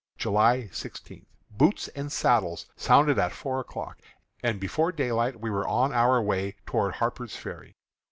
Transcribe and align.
July 0.17 0.67
16. 0.69 1.27
"Boots 1.51 1.87
and 1.89 2.11
Saddles" 2.11 2.65
sounded 2.75 3.19
at 3.19 3.31
four 3.31 3.59
o'clock, 3.59 3.99
and 4.41 4.59
before 4.59 4.91
daylight 4.91 5.39
we 5.39 5.51
were 5.51 5.67
on 5.67 5.93
our 5.93 6.19
way 6.19 6.55
toward 6.65 6.95
Harper's 6.95 7.35
Ferry. 7.35 7.75